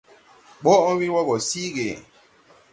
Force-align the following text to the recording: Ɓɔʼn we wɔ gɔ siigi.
Ɓɔʼn 0.63 0.95
we 0.99 1.05
wɔ 1.13 1.21
gɔ 1.27 1.35
siigi. 1.47 1.89